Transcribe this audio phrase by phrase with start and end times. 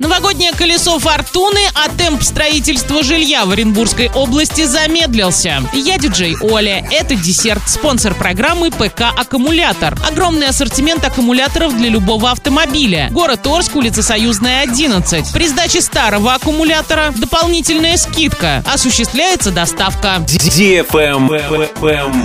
[0.00, 5.60] Новогоднее колесо фортуны, а темп строительства жилья в Оренбургской области замедлился.
[5.72, 6.86] Я диджей Оля.
[6.92, 9.98] Это десерт, спонсор программы ПК «Аккумулятор».
[10.08, 13.08] Огромный ассортимент аккумуляторов для любого автомобиля.
[13.10, 15.32] Город Орск, улица Союзная, 11.
[15.32, 18.62] При сдаче старого аккумулятора дополнительная скидка.
[18.72, 20.24] Осуществляется доставка.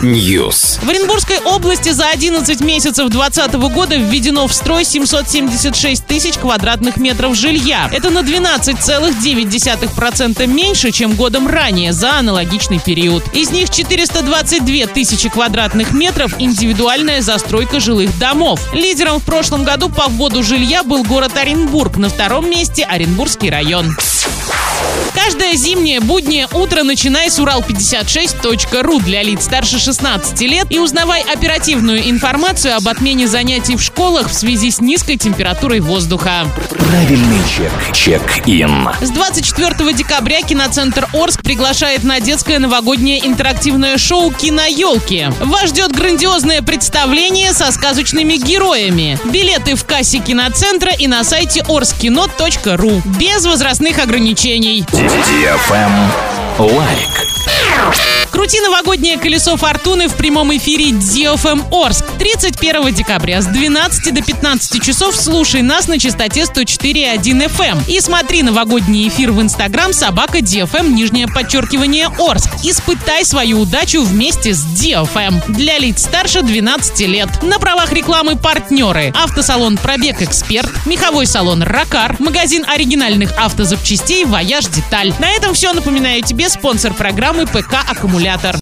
[0.03, 0.79] News.
[0.85, 7.35] В Оренбургской области за 11 месяцев 2020 года введено в строй 776 тысяч квадратных метров
[7.35, 7.89] жилья жилья.
[7.91, 13.23] Это на 12,9% меньше, чем годом ранее за аналогичный период.
[13.33, 18.59] Из них 422 тысячи квадратных метров индивидуальная застройка жилых домов.
[18.73, 23.95] Лидером в прошлом году по вводу жилья был город Оренбург, на втором месте Оренбургский район.
[25.13, 32.09] Каждое зимнее буднее утро начинай с урал56.ру для лиц старше 16 лет и узнавай оперативную
[32.09, 36.47] информацию об отмене занятий в школах в связи с низкой температурой воздуха.
[36.69, 37.71] Правильный чек.
[37.93, 38.89] Чек-ин.
[39.01, 45.31] С 24 декабря киноцентр Орск приглашает на детское новогоднее интерактивное шоу «Киноелки».
[45.39, 49.19] Вас ждет грандиозное представление со сказочными героями.
[49.25, 53.01] Билеты в кассе киноцентра и на сайте orskino.ru.
[53.19, 54.83] Без возрастных ограничений.
[56.57, 57.22] Лайк.
[58.43, 62.03] Крути новогоднее колесо фортуны в прямом эфире DFM Орск.
[62.19, 67.83] 31 декабря с 12 до 15 часов слушай нас на частоте 104.1 FM.
[67.87, 72.49] И смотри новогодний эфир в Инстаграм собака DFM нижнее подчеркивание Орск.
[72.63, 75.41] Испытай свою удачу вместе с DFM.
[75.47, 77.29] Для лиц старше 12 лет.
[77.43, 79.13] На правах рекламы партнеры.
[79.15, 85.13] Автосалон Пробег Эксперт, меховой салон Ракар, магазин оригинальных автозапчастей Вояж Деталь.
[85.19, 85.71] На этом все.
[85.71, 88.51] Напоминаю тебе спонсор программы ПК Аккумулятор калькулятор.